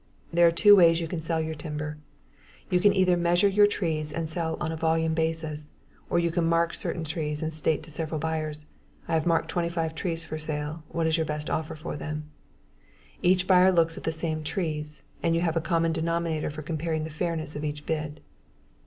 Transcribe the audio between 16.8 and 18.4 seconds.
the fairness of each bid.